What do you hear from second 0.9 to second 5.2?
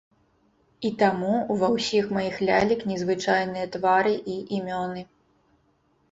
таму ўва ўсіх маіх лялек незвычайныя твары і імёны.